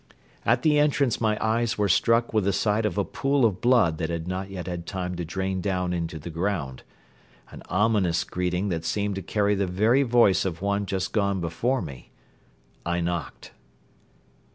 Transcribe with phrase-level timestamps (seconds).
[0.47, 3.99] At the entrance my eyes were struck with the sight of a pool of blood
[3.99, 6.81] that had not yet had time to drain down into the ground
[7.51, 11.83] an ominous greeting that seemed to carry the very voice of one just gone before
[11.83, 12.09] me.
[12.83, 13.51] I knocked.